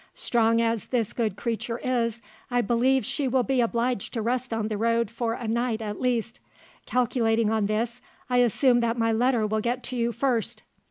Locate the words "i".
2.49-2.61, 8.27-8.37